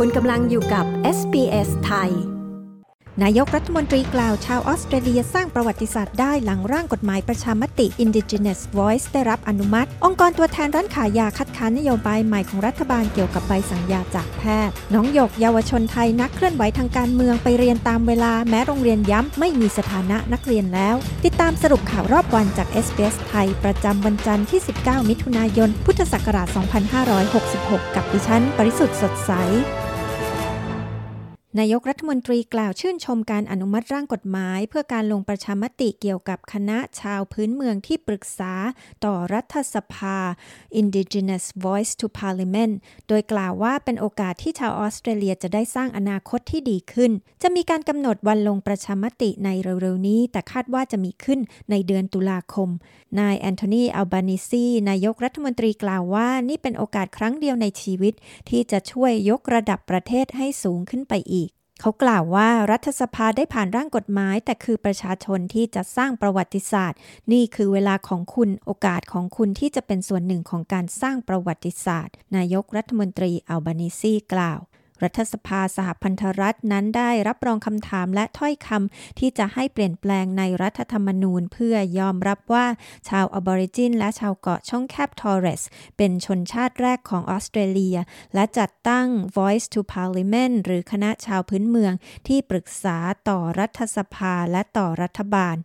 [0.00, 0.84] คุณกำลังอยู่กับ
[1.18, 2.10] SBS ไทย
[3.22, 26.48] นายกรัฐมนตรีกล่าวชาวออสเตรเลียสร้างประวัติศาสตร์ได้หลังร่างกฎหมายประชามติ Indigenous Voice ได้รับอนุมัติ องค์กรตัวแทนร้านขายยาคัดค้านนโยบายใหม่ของรัฐบาลเกี่ยวกับใบสั่งยาจากแพทย์ น้องหยกเยาวชนไทยนักเคลื่อนไหวทางการเมืองไปเรียนตามเวลาแม้โรงเรียนย้ำไม่มีสถานะนักเรียนแล้ว ติดตามสรุปข่าวรอบวันจาก SBS ไทย ประจำวันจันทร์ที่ 19 มิถุนายน พุทธศักราช
[27.22, 29.32] 2566 กับดิฉัน ปริสุทธ์สดใส
[31.60, 38.52] นายกรัฐมนตรีกล่าวชื่นชมการอนุมัติร่างกฎหมาย เพื่อการลงประชามติเกี่ยวกับคณะชาวพื้นเมืองที่ปรึกษา
[39.04, 40.18] ต่อรัฐสภา
[40.80, 42.74] Indigenous Voice to Parliament
[43.08, 52.68] โดยกล่าวว่าเป็นโอกาสที่ชาวออสเตรเลียจะได้สร้างอนาคตที่ดีขึ้น จะมีการกำหนดวันลงประชามติในเร็วๆนี้ แต่คาดว่าจะมีขึ้นในเดือนตุลาคม
[53.20, 58.14] นายแอนโทนีอัลบานิซีนายกรัฐมนตรีกล่าวว่านี่เป็นโอกาสครั้งเดียวในชีวิต
[58.48, 61.43] ที่จะช่วยยกระดับประเทศให้สูงขึ้นไปอีก
[61.80, 66.98] เขากล่าวว่ารัฐสภาได้ผ่านร่างกฎหมาย แต่คือประชาชนที่จะสร้างประวัติศาสตร์
[67.32, 74.60] นี่คือเวลาของคุณโอกาสของคุณที่จะเป็นส่วนหนึ่งของการสร้างประวัติศาสตร์ นายกรัฐมนตรีอัลบานิซีกล่าว
[75.02, 82.66] รัฐสภาสหพันธรัฐนั้นได้รับรองคำถามและถ้อยคำที่จะให้เปลี่ยนแปลงในรัฐธรรมนูญ เพื่อยอมรับว่า
[83.08, 85.62] ชาวอบอริจิน และชาวเกาะช่องแคบทอร์เรส
[85.96, 87.96] เป็นชนชาติแรกของออสเตรเลีย
[88.34, 91.92] และจัดตั้ง Voice to Parliament หรือคณะชาวพื้นเมือง
[92.28, 92.96] ที่ปรึกษา
[93.28, 95.56] ต่อรัฐสภาและต่อรัฐบาล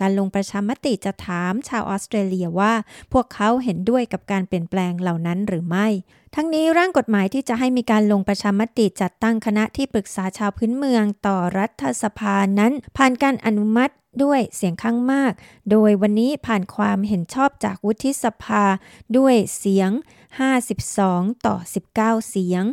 [0.00, 2.74] การลงประชามติจะถามชาวออสเตรเลียว่า
[3.12, 5.88] พวกเขาเห็นด้วยกับการเปลี่ยนแปลงเหล่านั้นหรือไม่
[6.34, 15.32] ทั้งนี้ร่างกฎหมายที่จะให้มีการลงประชามติจัดตั้งคณะที่ปรึกษาชาวพื้นเมืองต่อรัฐสภานั้น ผ่านการอนุมัติด้วยเสียงข้างมาก
[15.70, 18.64] โดยวันนี้ผ่านความเห็นชอบจากวุฒิสภา
[19.16, 19.90] ด้วยเสียง
[20.68, 21.56] 52 ต่อ
[21.92, 22.64] 19 เสียง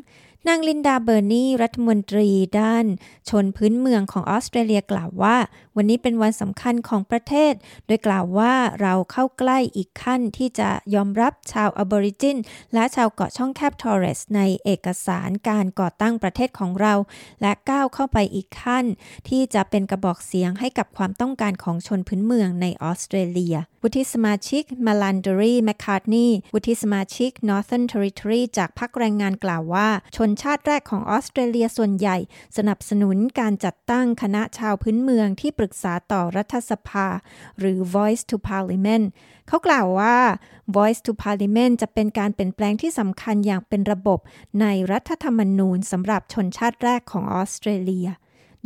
[0.49, 2.29] นางลินดาเบอร์นีรัฐมนตรี
[2.59, 2.85] ด้าน
[3.29, 5.38] ชนพื้นเมืองของออสเตรเลียกล่าวว่า
[5.75, 7.53] วันนี้เป็นวันสำคัญของประเทศ
[7.88, 12.38] โดยกล่าวว่าเราเข้าใกล้อีกขั้นที่จะยอมรับชาวอบอริจิน
[12.73, 16.94] และชาวเกาะช่องแคบทอร์เรส ในเอกสารการก่อตั้งประเทศของเรา
[17.41, 18.85] และก้าวเข้าไปอีกขั้น
[19.29, 32.18] ที่จะเป็นกระบอกเสียงให้กับความต้องการของชนพื้นเมืองในออสเตรเลีย วุฒิสมาชิกมาลันเดอรีแมคคาร์ทนีวุฒิสมาชิก Northern Territory จากพรรคแรงงานกล่าวว่าชนชาติแรกของออสเตรเลียส่วนใหญ่
[32.57, 37.07] สนับสนุนการจัดตั้งคณะชาวพื้นเมืองที่ปรึกษาต่อรัฐสภา
[37.59, 39.06] หรือ Voice to Parliament
[39.47, 40.18] เขากล่าวว่า
[40.75, 44.19] Voice to Parliament จะเป็นการเปลี่ยนแปลงที่สำคัญอย่างเป็นระบบ
[44.62, 48.07] ในรัฐธรรมนูญสำหรับชนชาติแรกของออสเตรเลีย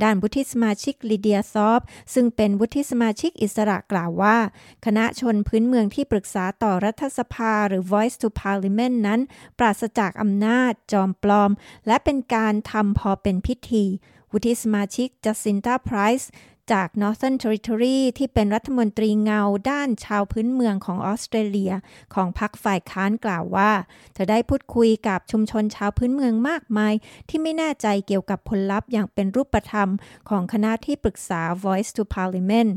[0.03, 1.81] ด้านวุฒิสมาชิกลิเดียซอฟ
[2.13, 4.37] ซึ่งเป็นวุฒิสมาชิกอิสระกล่าวว่า
[4.85, 9.19] คณะชนพื้นเมืองที่ปรึกษาต่อรัฐสภาหรือ Voice to Parliament นั้น
[9.59, 11.51] ปราศจากอำนาจ จอมปลอม
[11.87, 13.85] และเป็นการทำพอเป็นพิธี
[14.31, 16.29] วุฒิสมาชิกจัสซินตาไพรส์
[16.72, 19.41] จาก Northern Territory ที่เป็นรัฐมนตรีเงา
[19.72, 21.74] ด้านชาวพื้นเมืองของออสเตรเลีย
[22.13, 23.72] ของพรรคฝ่ายค้านกล่าวว่า
[24.18, 26.94] จะได้พูดคุยกับชุมชนชาวพื้นเมืองมากมาย
[27.29, 29.90] ที่ไม่แน่ใจเกี่ยวกับผลลัพธ์อย่างเป็นรูปธรรม
[30.29, 32.74] ของคณะที่ปรึกษา Voice to Parliament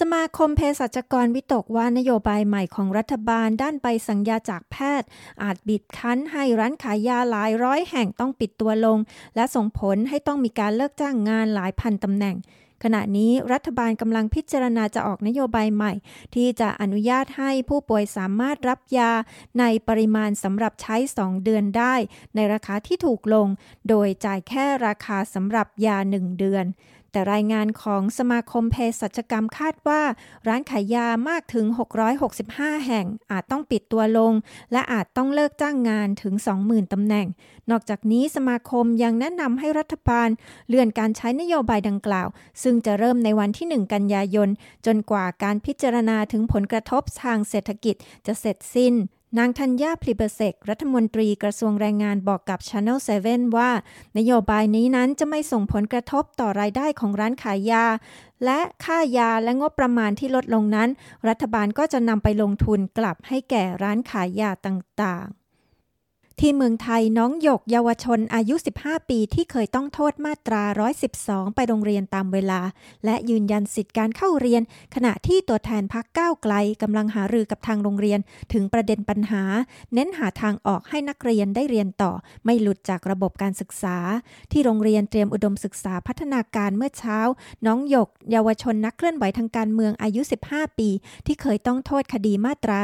[0.00, 5.08] สมาคมเภสัชกรวิตกว่านโยบายใหม่ของรัฐบาลด้านใบสัญญาจากแพทย์
[5.42, 8.98] อาจบีบคั้นให้ร้านขายยาหลายร้อยแห่งต้องปิดตัวลง
[9.34, 12.36] และส่งผลให้ต้องมีการเลิกจ้างงานหลายพันตำแหน่ง
[12.84, 15.92] ขณะนี้รัฐบาลกำลังพิจารณาจะออกนโยบายใหม่
[16.34, 19.10] ที่จะอนุญาตให้ผู้ป่วยสามารถรับยา
[19.58, 21.94] ในปริมาณสำหรับใช้ 2 เดือนได้
[22.34, 23.46] ในราคาที่ถูกลง
[23.88, 26.64] โดยจ่ายแค่ราคาสำหรับยา 1 เดือน
[27.12, 30.02] แต่รายงานของสมาคมเภสัชกรรมคาดว่า
[30.48, 31.66] ร้านขายยามากถึง
[32.26, 34.32] 665 แห่งอาจต้องปิดตัวลง
[34.72, 36.34] และอาจต้องเลิกจ้างงานถึง
[36.64, 37.26] 20,000ตำแหน่ง
[37.70, 40.28] นอกจากนี้สมาคมยังแนะนำให้รัฐบาล
[40.68, 42.28] เลื่อนการใช้นโยบายดังกล่าว
[42.62, 44.48] ซึ่งจะเริ่มในวันที่ 1 กันยายน
[44.86, 47.94] จนกว่าการพิจารณาถึงผลกระทบทางเศรษฐกิจ
[48.26, 48.94] จะเสร็จสิ้น
[49.38, 53.70] นางธัญญาพลิเบเซกรัฐมนตรีกระทรวงแรงงานบอกกับ Channel 7 ว่า
[54.18, 57.84] นโยบายนี้นั้นจะไม่ส่งผลกระทบต่อรายได้ของร้านขายยา
[58.44, 60.88] และค่ายาและงบประมาณที่ลดลงนั้น
[61.28, 65.26] รัฐบาลก็จะนำไปลงทุนกลับให้แก่ร้านขายยาต่าง
[66.44, 70.62] ที่เมืองไทยน้องหยกเยาวชนอายุ 15 ปีที่เคยต้องโทษมาตรา
[71.10, 72.60] 112 ไปโรงเรียนตามเวลา
[73.04, 74.62] และยืนยันสิทธิการเข้าเรียน
[74.94, 78.20] ขณะที่ตัวแทนพักก้าวไกลกำลังหารือกับทางโรงเรียน
[78.52, 79.42] ถึงประเด็นปัญหา
[79.94, 82.12] เน้นหาทางออกให้นักเรียนได้เรียนต่อ
[82.44, 83.96] ไม่หลุดจากระบบการศึกษา
[84.52, 87.18] ที่โรงเรียนเตรียมอุดมศึกษาพัฒนาการเมื่อเช้า
[87.66, 90.20] น้องหยก เยาวชนนักเคลื่อนไหวทางการเมืองอายุ
[90.50, 90.88] 15 ปี
[91.26, 92.78] ที่เคยต้องโทษคดีมาตรา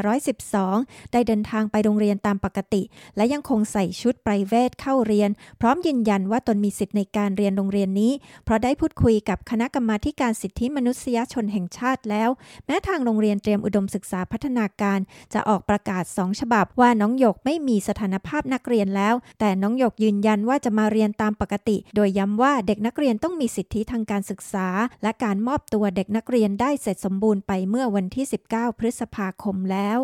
[0.55, 2.85] 112 ได้เดินทางไปโรงเรียนตามปกติ
[3.19, 8.13] และยังคงใส่ชุดไพรเวทเข้าเรียน พร้อมยืนยันว่าตนมีสิทธิ์ในการเรียนโรงเรียนนี้
[8.45, 12.31] เพราะได้พูดคุยกับคณะกรรมาการสิทธิมนุษยชนแห่งชาติแล้ว
[12.67, 14.99] แม้ทางโรงเรียนเตรียมอุดมศึกษาพัฒนาการ
[15.35, 24.69] จะออกประกาศสองฉบับว่าน้องหยกไม่มีสถานภาพนักเรียนแล้ว แต่น้องหยกยืนยันว่าจะมาเรียนตามปกติ โดยย้ำว่าเด็กนักเรียนต้องมีสิทธิทางการศึกษา
[25.03, 29.99] และการมอบตัวเด็กนักเรียนได้เสร็จสมบูรณ์ไปเมื่อวันที่ 19 พฤษภาคมแล้ว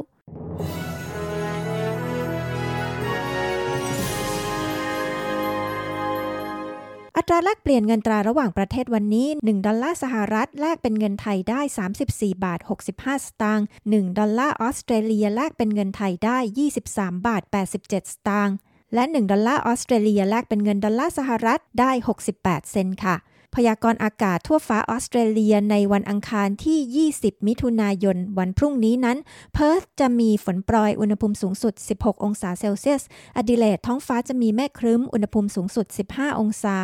[7.16, 11.60] อัตราแลกเปลี่ยนเงินตราระหว่างประเทศวันนี้ 1 ดอลลาร์สหรัฐแลกเป็นเงินไทยได้
[11.98, 12.60] 34 บาท
[12.92, 16.38] 65 สตางค์ 1 ดอลลาร์ออสเตรเลียแลกเป็นเงินไทยได้
[16.80, 18.56] 23 บาท 87 สตางค์
[18.94, 21.90] และ 1 ดอลลาร์ออสเตรเลียแลกเป็นเงินดอลลาร์สหรัฐได้
[22.32, 23.16] 68 เซนต์ค่ะ
[23.54, 29.18] พยากรณ์อากาศทั่วฟ้าออสเตรเลียในวันอังคารที่ 20 มิถุนายน วันพรุ่งนี้นั้น
[29.54, 33.02] เพิร์ธจะมีฝนโปรยอุณหภูมิสูงสุด 16 องศาเซลเซียส
[33.36, 36.76] อดิเลดท้องฟ้าจะมีเมฆครึ้มอุณหภูมิสูงสุด 15 องศา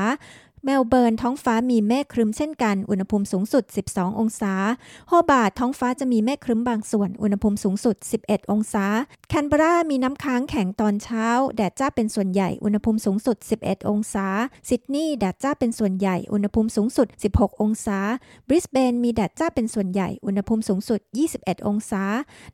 [0.65, 4.55] เมลเบิร์นท้องฟ้ามีเมฆครึ้มเช่นกัน อุณหภูมิสูงสุด 12 องศา
[5.09, 8.85] โฮบาร์ตท้องฟ้าจะมีเมฆครึ้มบางส่วน อุณหภูมิสูงสุด 11 องศา
[9.29, 11.27] แคนเบรา มีน้ำค้างแข็งตอนเช้า
[11.57, 14.27] แดดจ้าเป็นส่วนใหญ่ อุณหภูมิสูงสุด 11 องศา
[14.69, 17.99] ซิดนีย์ แดดจ้าเป็นส่วนใหญ่ อุณหภูมิสูงสุด 16 องศา
[18.49, 21.01] บริสเบน มีแดดจ้าเป็นส่วนใหญ่ อุณหภูมิสูงสุด
[21.35, 22.05] 21 องศา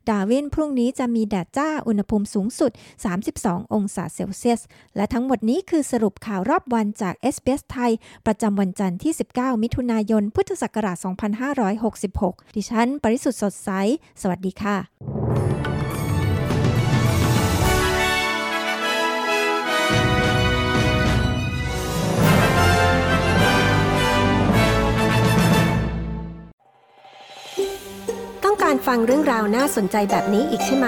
[0.09, 2.71] ดาวิน พรุ่งนี้จะมีแดดจ้า อุณหภูมิสูงสุด
[3.21, 4.61] 32 องศาเซลเซียส
[4.95, 7.91] และทั้งหมดนี้คือสรุปข่าวรอบวันจาก SBS ไทย
[8.25, 10.97] ประจำวันจันทร์ที่ 19 มิถุนายน พุทธศักราช
[11.77, 13.69] 2566 ดิฉัน ปริสุทธ์สดใส
[14.21, 14.77] สวัสดีค่ะ
[28.43, 30.87] ต้องการฟังเรื่องราวน่าสนใจแบบนี้อีกใช่ไหม